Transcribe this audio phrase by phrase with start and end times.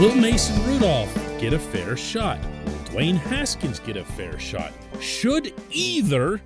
[0.00, 2.40] Will Mason Rudolph get a fair shot?
[2.64, 4.72] Will Dwayne Haskins get a fair shot?
[4.98, 6.42] Should either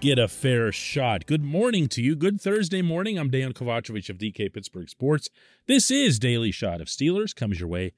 [0.00, 1.26] get a fair shot?
[1.26, 2.16] Good morning to you.
[2.16, 3.18] Good Thursday morning.
[3.18, 5.28] I'm Dan Kovacevic of DK Pittsburgh Sports.
[5.66, 7.36] This is Daily Shot of Steelers.
[7.36, 7.92] Comes your way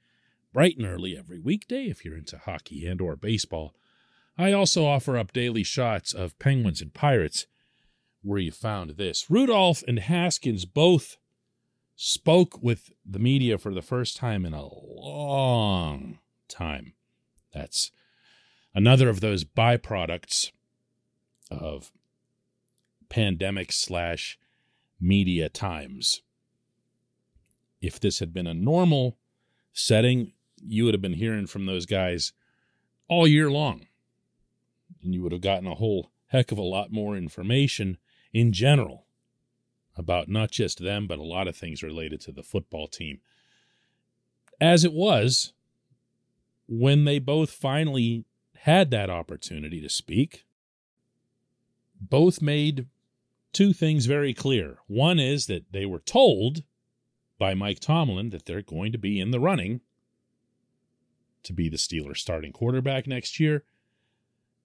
[0.51, 3.73] bright and early every weekday if you're into hockey and or baseball.
[4.37, 7.47] I also offer up daily shots of Penguins and Pirates
[8.23, 9.29] where you found this.
[9.29, 11.15] Rudolph and Haskins both
[12.03, 16.93] spoke with the media for the first time in a long time.
[17.53, 17.91] That's
[18.73, 20.51] another of those byproducts
[21.51, 21.91] of
[23.07, 24.39] pandemic slash
[24.99, 26.23] media times.
[27.81, 29.19] If this had been a normal
[29.71, 32.33] setting, you would have been hearing from those guys
[33.09, 33.85] all year long.
[35.03, 37.99] And you would have gotten a whole heck of a lot more information
[38.33, 39.05] in general
[40.01, 43.19] about not just them, but a lot of things related to the football team.
[44.59, 45.53] As it was,
[46.67, 48.25] when they both finally
[48.57, 50.45] had that opportunity to speak,
[51.99, 52.87] both made
[53.53, 54.79] two things very clear.
[54.87, 56.63] One is that they were told
[57.37, 59.81] by Mike Tomlin that they're going to be in the running
[61.43, 63.63] to be the Steelers starting quarterback next year.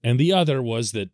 [0.03, 1.11] And the other was that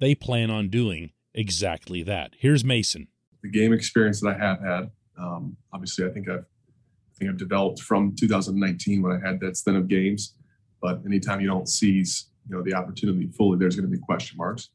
[0.00, 2.34] they plan on doing exactly that.
[2.38, 3.08] Here's Mason
[3.44, 4.90] the game experience that I have had.
[5.18, 9.56] Um, obviously, I think I've I think I've developed from 2019 when I had that
[9.56, 10.34] stint of games.
[10.82, 14.38] But anytime you don't seize you know the opportunity fully, there's going to be question
[14.38, 14.70] marks.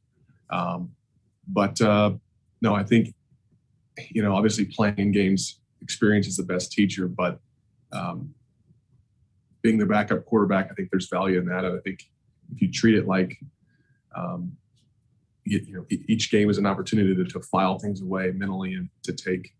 [0.51, 0.91] Um,
[1.47, 2.11] but uh,
[2.61, 3.13] no, I think
[4.11, 7.39] you know obviously playing games experience is the best teacher, but
[7.91, 8.35] um,
[9.63, 11.65] being the backup quarterback, I think there's value in that.
[11.65, 12.03] And I think
[12.53, 13.35] if you treat it like
[14.15, 14.55] um,
[15.49, 19.13] you know, each game is an opportunity to, to file things away mentally and to
[19.13, 19.53] take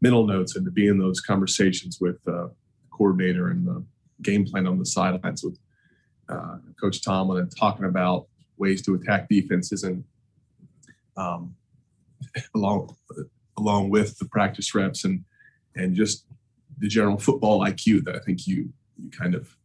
[0.00, 2.50] mental notes and to be in those conversations with uh, the
[2.90, 3.84] coordinator and the
[4.22, 5.58] game plan on the sidelines with
[6.28, 8.26] uh, Coach Tomlin and talking about
[8.58, 10.04] ways to attack defenses and
[11.16, 11.54] um,
[12.54, 12.94] along
[13.58, 15.24] along with the practice reps and
[15.74, 16.26] and just
[16.78, 19.56] the general football IQ that I think you you kind of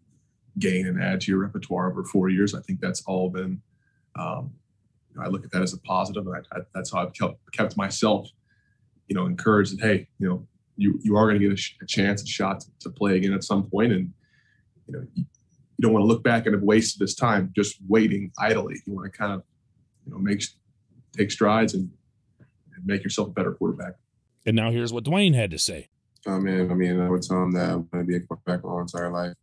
[0.59, 2.53] gain and add to your repertoire over four years.
[2.53, 3.61] I think that's all been
[4.15, 4.51] um,
[5.13, 7.13] you know, I look at that as a positive, and I, I, that's how I've
[7.13, 8.29] kept, kept myself,
[9.07, 11.75] you know, encouraged that hey, you know, you you are going to get a, sh-
[11.81, 14.13] a, chance, a shot to, to, play again at some point, and
[14.87, 15.25] you know, you,
[15.77, 18.81] you don't want to look back and have wasted this time just waiting idly.
[18.85, 19.43] You want to kind of,
[20.05, 20.43] you know, make
[21.17, 21.89] take strides and,
[22.75, 23.95] and make yourself a better quarterback.
[24.45, 25.89] And now here's what Dwayne had to say.
[26.25, 28.63] Oh man, I mean, I would tell him that I'm going to be a quarterback
[28.63, 29.33] all my entire life.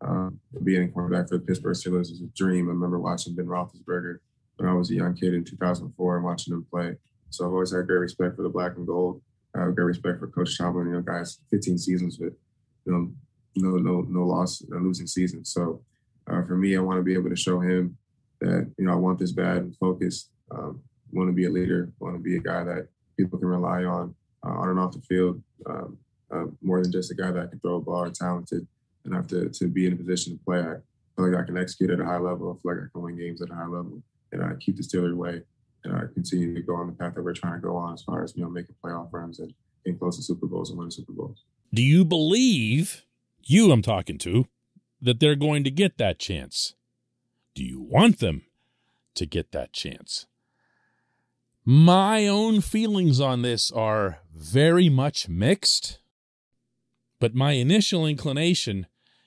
[0.00, 2.68] Um, being a quarterback for the Pittsburgh Steelers is a dream.
[2.68, 4.18] I remember watching Ben Roethlisberger
[4.58, 6.96] when I was a young kid in 2004 and watching them play.
[7.30, 9.22] So I've always had great respect for the black and gold.
[9.54, 10.88] I have great respect for Coach Tomlin.
[10.88, 12.34] You know, guys, 15 seasons with
[12.84, 13.10] you know
[13.56, 15.44] no no no loss, no losing season.
[15.44, 15.82] So
[16.30, 17.96] uh, for me, I want to be able to show him
[18.40, 20.30] that you know I want this bad and focused.
[20.50, 20.82] Um,
[21.12, 21.90] want to be a leader.
[21.98, 24.14] Want to be a guy that people can rely on
[24.46, 25.42] uh, on and off the field.
[25.66, 25.98] Um,
[26.30, 28.66] uh, more than just a guy that can throw a ball or talented
[29.06, 30.60] enough to to be in a position to play.
[30.60, 30.76] I
[31.16, 32.50] feel like I can execute at a high level.
[32.50, 34.02] I feel like I can win games at a high level
[34.32, 35.42] and uh, keep the Steelers way
[35.84, 38.02] and uh, continue to go on the path that we're trying to go on as
[38.02, 39.52] far as you know making playoff runs and
[39.84, 41.44] getting close to Super Bowls and winning Super Bowls.
[41.72, 43.04] Do you believe
[43.42, 44.46] you I'm talking to
[45.00, 46.74] that they're going to get that chance?
[47.54, 48.42] Do you want them
[49.14, 50.26] to get that chance?
[51.64, 55.98] My own feelings on this are very much mixed,
[57.20, 58.86] but my initial inclination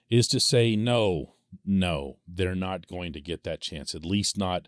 [0.09, 4.67] is to say no, no, they're not going to get that chance, at least not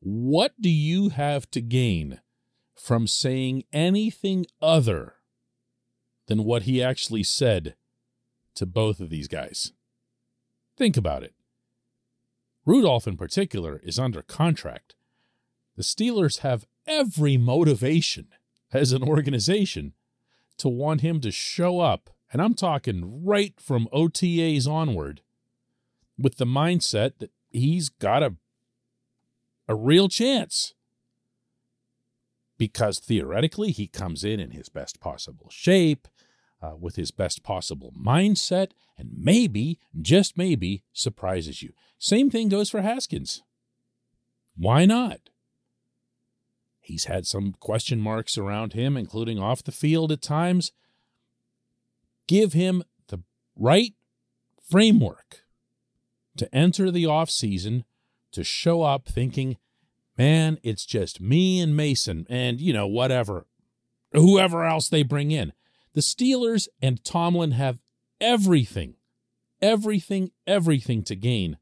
[0.00, 2.20] what do you have to gain
[2.74, 5.14] from saying anything other
[6.26, 7.76] than what he actually said
[8.54, 9.72] to both of these guys?
[10.76, 11.34] Think about it.
[12.64, 14.94] Rudolph, in particular, is under contract.
[15.76, 18.28] The Steelers have every motivation
[18.72, 19.94] as an organization
[20.58, 25.22] to want him to show up, and I'm talking right from OTAs onward,
[26.18, 28.36] with the mindset that he's got a
[29.68, 30.74] a real chance.
[32.58, 36.08] Because theoretically, he comes in in his best possible shape,
[36.62, 41.72] uh, with his best possible mindset, and maybe, just maybe, surprises you.
[41.98, 43.42] Same thing goes for Haskins.
[44.56, 45.20] Why not?
[46.80, 50.72] He's had some question marks around him, including off the field at times.
[52.26, 53.22] Give him the
[53.56, 53.92] right
[54.70, 55.42] framework
[56.36, 57.84] to enter the offseason
[58.32, 59.56] to show up thinking,
[60.16, 63.46] man, it's just me and Mason and, you know, whatever,
[64.12, 65.52] whoever else they bring in.
[65.94, 67.80] The Steelers and Tomlin have
[68.20, 68.94] everything,
[69.62, 71.58] everything, everything to gain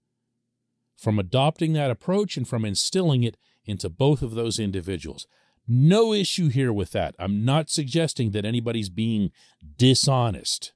[0.96, 5.26] from adopting that approach and from instilling it into both of those individuals.
[5.66, 7.14] No issue here with that.
[7.18, 9.30] I'm not suggesting that anybody's being
[9.76, 10.72] dishonest.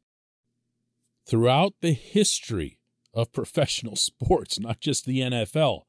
[1.26, 2.78] Throughout the history
[3.14, 5.82] of professional sports, not just the NFL,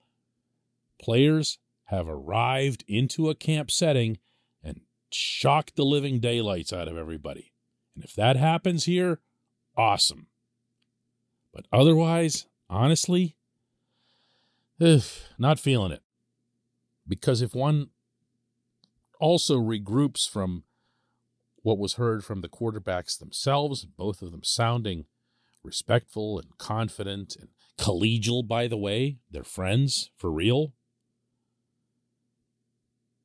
[1.00, 4.20] Players have arrived into a camp setting
[4.62, 4.82] and
[5.12, 7.54] shocked the living daylights out of everybody.
[7.96, 9.22] And if that happens here,
[9.78, 10.28] awesome.
[11.54, 13.38] But otherwise, honestly,
[14.80, 15.04] ugh,
[15.38, 16.04] not feeling it.
[17.08, 17.90] Because if one
[19.20, 20.64] also regroups from
[21.64, 25.06] what was heard from the quarterbacks themselves, both of them sounding
[25.64, 30.74] respectful and confident and collegial, by the way, they're friends for real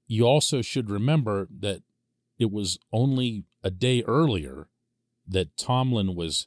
[0.06, 1.82] you also should remember that
[2.38, 4.68] it was only a day earlier
[5.26, 6.46] that Tomlin was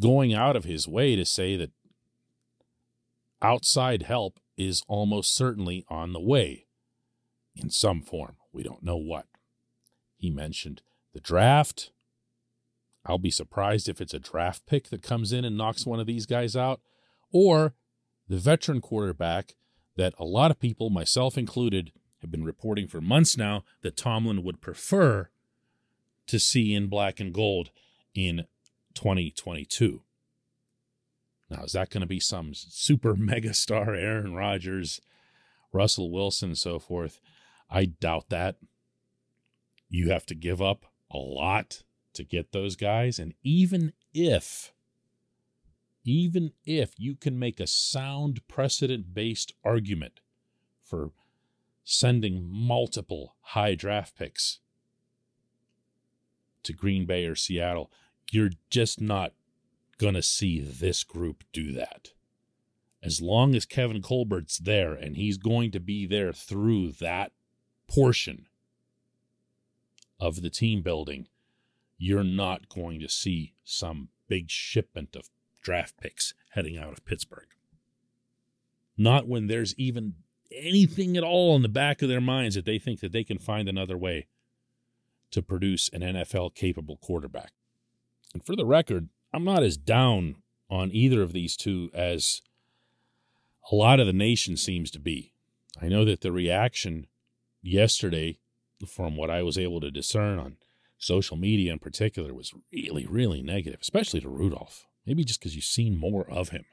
[0.00, 1.70] going out of his way to say that
[3.40, 6.66] outside help is almost certainly on the way
[7.54, 8.36] in some form.
[8.52, 9.26] We don't know what.
[10.16, 10.82] He mentioned
[11.14, 11.92] the draft.
[13.06, 16.06] I'll be surprised if it's a draft pick that comes in and knocks one of
[16.06, 16.80] these guys out,
[17.32, 17.74] or
[18.28, 19.54] the veteran quarterback
[19.96, 24.42] that a lot of people, myself included, have been reporting for months now that Tomlin
[24.42, 25.30] would prefer
[26.26, 27.70] to see in black and gold
[28.14, 28.46] in
[28.94, 30.02] 2022.
[31.48, 35.00] Now, is that going to be some super mega star Aaron Rodgers,
[35.72, 37.20] Russell Wilson, so forth?
[37.70, 38.56] I doubt that.
[39.88, 41.84] You have to give up a lot
[42.16, 43.18] to get those guys.
[43.18, 44.72] And even if,
[46.04, 50.20] even if you can make a sound precedent based argument
[50.82, 51.10] for
[51.88, 54.58] sending multiple high draft picks
[56.66, 57.90] to Green Bay or Seattle.
[58.30, 59.32] You're just not
[59.98, 62.10] going to see this group do that.
[63.02, 67.30] As long as Kevin Colbert's there, and he's going to be there through that
[67.88, 68.46] portion
[70.18, 71.28] of the team building,
[71.98, 75.30] you're not going to see some big shipment of
[75.62, 77.48] draft picks heading out of Pittsburgh.
[78.96, 80.14] Not when there's even
[80.52, 83.38] anything at all in the back of their minds that they think that they can
[83.38, 84.26] find another way
[85.30, 87.52] to produce an NFL capable quarterback.
[88.32, 90.36] And for the record, I'm not as down
[90.70, 92.42] on either of these two as
[93.70, 95.32] a lot of the nation seems to be.
[95.80, 97.06] I know that the reaction
[97.62, 98.38] yesterday,
[98.86, 100.56] from what I was able to discern on
[100.98, 104.86] social media in particular, was really, really negative, especially to Rudolph.
[105.06, 106.64] Maybe just because you've seen more of him.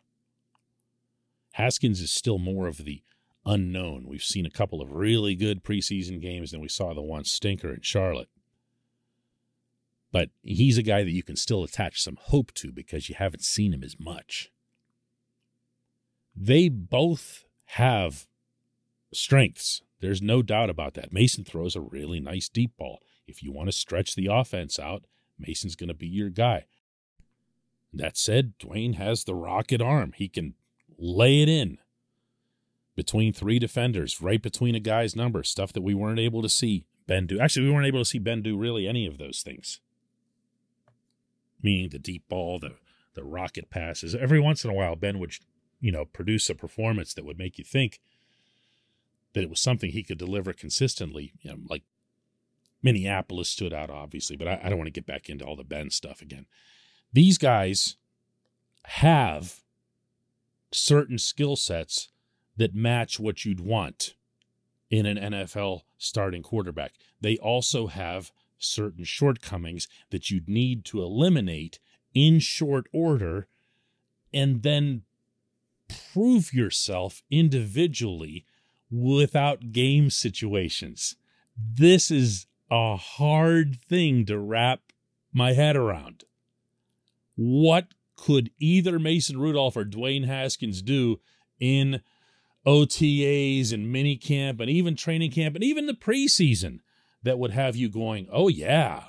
[1.54, 3.04] Haskins is still more of the
[3.46, 4.06] unknown.
[4.08, 7.74] We've seen a couple of really good preseason games, and we saw the one stinker
[7.74, 8.30] in Charlotte.
[10.12, 13.44] But he's a guy that you can still attach some hope to because you haven't
[13.44, 14.52] seen him as much.
[16.36, 18.28] They both have
[19.14, 19.82] strengths.
[20.02, 21.14] There's no doubt about that.
[21.14, 23.00] Mason throws a really nice deep ball.
[23.28, 25.04] If you want to stretch the offense out,
[25.40, 26.66] Mason's going to be your guy.
[27.94, 30.14] That said, Dwayne has the rocket arm.
[30.16, 30.56] He can
[30.98, 31.78] lay it in
[32.96, 36.86] between three defenders, right between a guy's number, stuff that we weren't able to see
[37.08, 37.40] Ben do.
[37.40, 39.80] Actually, we weren't able to see Ben do really any of those things.
[41.62, 42.76] Meaning the deep ball, the
[43.14, 44.16] the rocket passes.
[44.16, 45.34] Every once in a while, Ben would,
[45.80, 48.00] you know, produce a performance that would make you think
[49.34, 51.34] that it was something he could deliver consistently.
[51.42, 51.84] You know, like
[52.84, 55.64] Minneapolis stood out, obviously, but I, I don't want to get back into all the
[55.64, 56.46] Ben stuff again.
[57.12, 57.96] These guys
[58.86, 59.62] have
[60.72, 62.10] certain skill sets
[62.58, 64.16] that match what you'd want
[64.90, 66.94] in an NFL starting quarterback.
[67.22, 71.80] They also have certain shortcomings that you'd need to eliminate
[72.14, 73.48] in short order
[74.34, 75.04] and then
[76.14, 78.46] prove yourself individually
[78.92, 81.16] without game situations.
[81.58, 84.82] This is a hard thing to wrap
[85.32, 86.24] my head around.
[87.36, 91.20] What could either Mason Rudolph or Dwayne Haskins do
[91.60, 92.02] in
[92.66, 96.80] OTAs and mini camp and even training camp and even the preseason
[97.24, 99.06] that would have you going, oh yeah,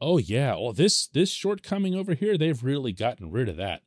[0.00, 3.82] oh yeah, oh this this shortcoming over here, they've really gotten rid of that.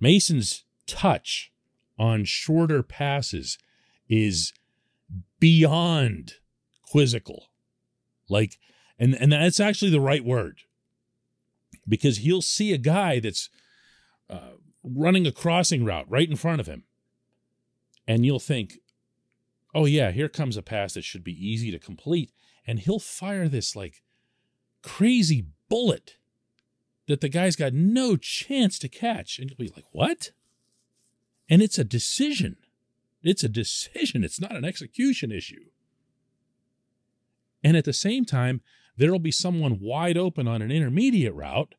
[0.00, 1.52] Mason's touch
[1.98, 3.58] on shorter passes
[4.08, 4.52] is
[5.40, 6.34] beyond
[6.94, 7.48] quizzical.
[8.28, 8.60] Like,
[9.00, 10.60] and and that's actually the right word
[11.88, 13.50] because he'll see a guy that's
[14.30, 16.84] uh, running a crossing route right in front of him.
[18.06, 18.78] And you'll think,
[19.74, 22.30] oh, yeah, here comes a pass that should be easy to complete.
[22.64, 24.02] And he'll fire this like
[24.80, 26.16] crazy bullet
[27.08, 29.40] that the guy's got no chance to catch.
[29.40, 30.30] And you'll be like, what?
[31.50, 32.56] And it's a decision.
[33.20, 34.22] It's a decision.
[34.22, 35.64] It's not an execution issue.
[37.64, 38.60] And at the same time,
[38.96, 41.74] there'll be someone wide open on an intermediate route,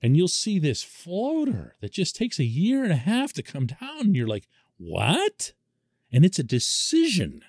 [0.00, 3.66] and you'll see this floater that just takes a year and a half to come
[3.66, 4.00] down.
[4.00, 4.46] And you're like,
[4.78, 5.52] what?
[6.12, 7.42] And it's a decision.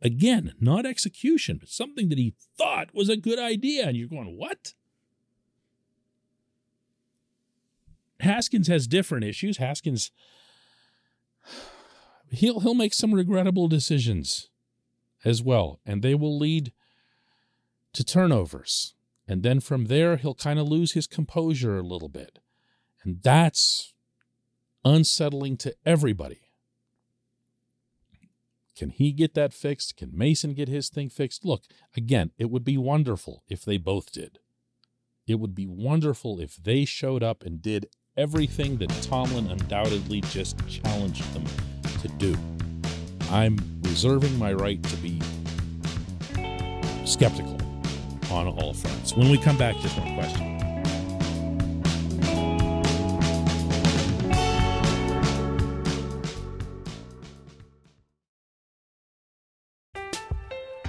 [0.00, 3.86] Again, not execution, but something that he thought was a good idea.
[3.86, 4.72] And you're going, what?
[8.20, 9.58] Haskins has different issues.
[9.58, 10.10] Haskins,
[12.30, 14.48] he'll he'll make some regrettable decisions
[15.24, 16.72] as well, and they will lead
[17.92, 18.94] to turnovers.
[19.26, 22.40] And then from there, he'll kind of lose his composure a little bit.
[23.02, 23.94] And that's
[24.84, 26.40] unsettling to everybody.
[28.76, 29.96] Can he get that fixed?
[29.96, 31.44] Can Mason get his thing fixed?
[31.44, 31.62] Look,
[31.96, 34.40] again, it would be wonderful if they both did.
[35.26, 40.56] It would be wonderful if they showed up and did everything that Tomlin undoubtedly just
[40.68, 41.44] challenged them
[42.02, 42.36] to do.
[43.30, 43.56] I'm
[43.94, 45.20] reserving my right to be
[47.04, 47.56] skeptical
[48.28, 49.14] on all fronts.
[49.14, 50.50] When we come back, just one question.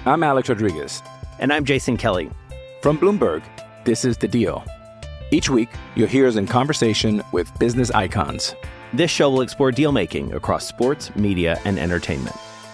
[0.07, 1.03] I'm Alex Rodriguez.
[1.37, 2.31] And I'm Jason Kelly.
[2.81, 3.43] From Bloomberg,
[3.83, 4.65] this is The Deal.
[5.29, 8.55] Each week, you'll hear us in conversation with business icons.
[8.93, 12.35] This show will explore deal making across sports, media, and entertainment.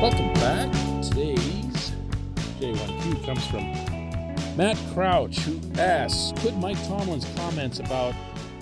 [0.00, 0.70] Welcome back.
[1.02, 1.92] Today's
[2.60, 3.64] J1Q comes from
[4.56, 8.14] Matt Crouch, who asks Could Mike Tomlin's comments about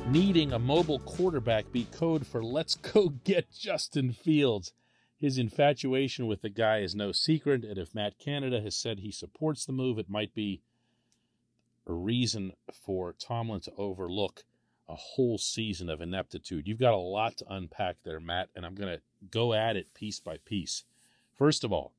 [0.07, 4.73] needing a mobile quarterback be code for let's go get Justin Fields?
[5.19, 9.11] his infatuation with the guy is no secret, and if Matt Canada has said he
[9.11, 10.61] supports the move, it might be
[11.87, 14.45] a reason for Tomlin to overlook
[14.89, 16.69] a whole season of ineptitude.
[16.69, 19.95] You've got a lot to unpack there, Matt, and I'm going to go at it
[19.95, 20.85] piece by piece.
[21.37, 21.93] First of all,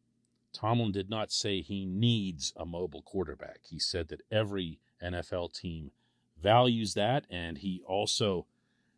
[0.54, 3.60] Tomlin did not say he needs a mobile quarterback.
[3.64, 5.92] He said that every NFL team
[6.42, 8.48] values that, and he also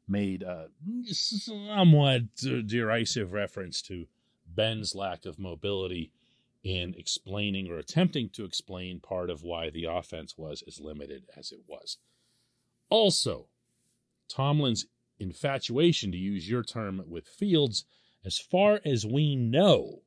[0.07, 0.69] made a
[1.05, 4.07] somewhat uh, derisive reference to
[4.47, 6.11] Ben's lack of mobility
[6.63, 11.51] in explaining or attempting to explain part of why the offense was as limited as
[11.51, 11.97] it was.
[12.89, 13.47] Also,
[14.27, 14.85] Tomlin's
[15.19, 17.85] infatuation, to use your term, with Fields,
[18.25, 20.01] as far as we know,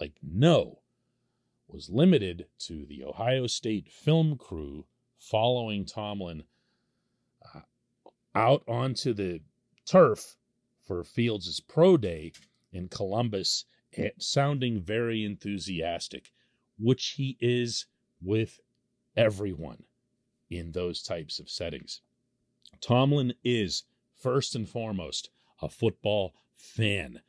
[0.00, 0.80] like No
[1.68, 4.86] was limited to the Ohio State film crew
[5.18, 6.44] following Tomlin
[7.54, 7.60] uh,
[8.34, 9.40] out onto the
[9.84, 10.36] turf
[10.84, 12.32] for Fields' pro day
[12.72, 16.32] in Columbus, eh, sounding very enthusiastic,
[16.78, 17.86] which he is
[18.22, 18.60] with
[19.16, 19.82] everyone
[20.48, 22.00] in those types of settings.
[22.80, 23.84] Tomlin is,
[24.16, 27.20] first and foremost, a football fan.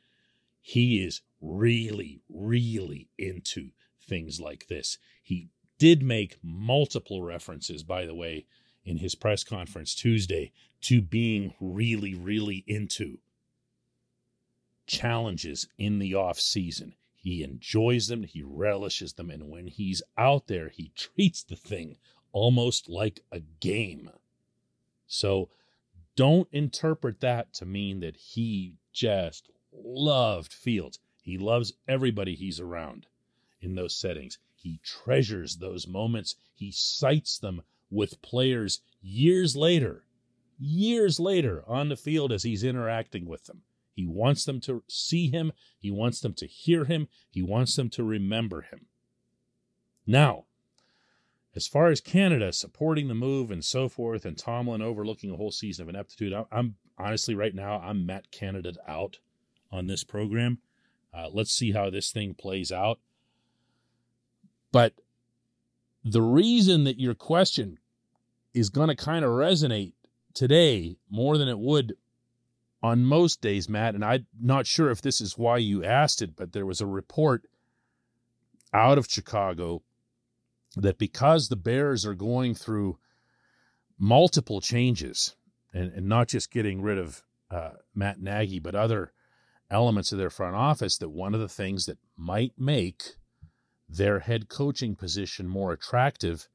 [0.60, 3.70] He is really, really into
[4.02, 4.98] things like this.
[5.22, 5.48] He
[5.78, 8.46] did make multiple references, by the way,
[8.84, 10.52] in his press conference Tuesday
[10.82, 13.18] to being really, really into
[14.86, 16.94] challenges in the off season.
[17.14, 21.98] He enjoys them, he relishes them, and when he's out there, he treats the thing
[22.32, 24.10] almost like a game.
[25.06, 25.50] So
[26.16, 30.98] don't interpret that to mean that he just loved Fields.
[31.22, 33.06] He loves everybody he's around
[33.60, 34.38] in those settings.
[34.54, 36.34] He treasures those moments.
[36.54, 40.04] He cites them with players years later,
[40.58, 43.62] years later on the field as he's interacting with them.
[43.94, 45.52] He wants them to see him.
[45.78, 47.08] He wants them to hear him.
[47.30, 48.86] He wants them to remember him.
[50.06, 50.46] Now,
[51.54, 55.50] as far as Canada supporting the move and so forth, and Tomlin overlooking a whole
[55.50, 59.18] season of ineptitude, I'm, honestly right now I'm Matt Canada out
[59.72, 60.58] on this program.
[61.12, 62.98] Uh, let's see how this thing plays out.
[64.72, 64.94] But
[66.04, 67.78] the reason that your question
[68.54, 69.92] is going to kind of resonate
[70.34, 71.94] today more than it would
[72.82, 76.34] on most days, Matt, and I'm not sure if this is why you asked it,
[76.36, 77.42] but there was a report
[78.72, 79.82] out of Chicago
[80.76, 82.98] that because the Bears are going through
[83.98, 85.36] multiple changes
[85.74, 89.12] and, and not just getting rid of uh, Matt Nagy, but other
[89.70, 93.14] elements of their front office, that one of the things that might make
[93.88, 96.48] their head coaching position more attractive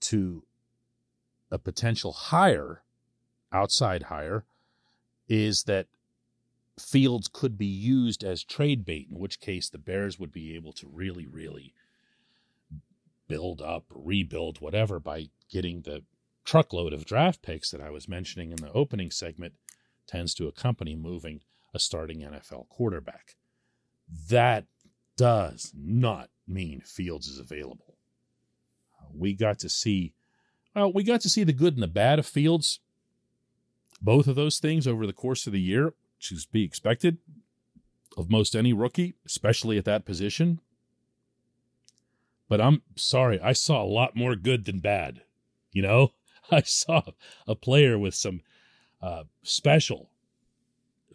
[0.00, 0.44] to
[1.50, 2.82] a potential hire,
[3.52, 4.44] outside hire,
[5.28, 5.86] is that
[6.78, 10.74] Fields could be used as trade bait, in which case the Bears would be able
[10.74, 11.72] to really, really
[13.28, 16.02] build up, rebuild, whatever, by getting the
[16.44, 19.54] truckload of draft picks that I was mentioning in the opening segment
[20.06, 21.40] tends to accompany moving
[21.76, 23.36] a starting NFL quarterback.
[24.28, 24.64] That
[25.16, 27.96] does not mean Fields is available.
[29.14, 30.14] We got to see,
[30.74, 32.80] well, we got to see the good and the bad of Fields,
[34.02, 37.18] both of those things over the course of the year, which is be expected
[38.16, 40.60] of most any rookie, especially at that position.
[42.48, 45.22] But I'm sorry, I saw a lot more good than bad.
[45.72, 46.12] You know,
[46.50, 47.02] I saw
[47.46, 48.40] a player with some
[49.02, 50.10] uh, special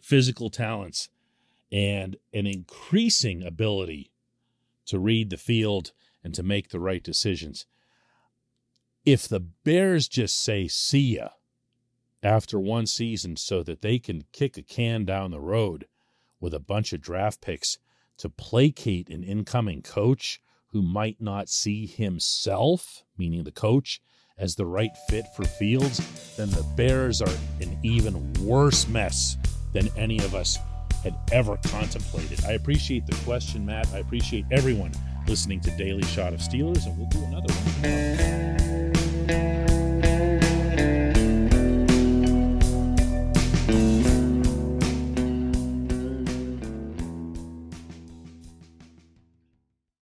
[0.02, 1.08] physical talents
[1.70, 4.10] and an increasing ability
[4.84, 7.64] to read the field and to make the right decisions.
[9.06, 11.28] If the Bears just say, see ya
[12.22, 15.86] after one season so that they can kick a can down the road
[16.40, 17.78] with a bunch of draft picks
[18.18, 24.00] to placate an incoming coach who might not see himself, meaning the coach,
[24.38, 26.00] as the right fit for Fields,
[26.36, 29.36] then the Bears are an even worse mess
[29.72, 30.58] than any of us
[31.02, 32.44] had ever contemplated.
[32.44, 33.88] I appreciate the question, Matt.
[33.92, 34.92] I appreciate everyone
[35.26, 38.61] listening to Daily Shot of Steelers, and we'll do another one.